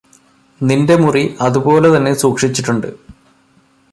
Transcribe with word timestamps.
നിന്റെ 0.61 0.95
മുറി 0.95 1.21
അതുപോലെ 1.41 1.89
തന്നെ 1.95 2.13
സൂക്ഷിച്ചിട്ടുണ്ട് 2.13 2.89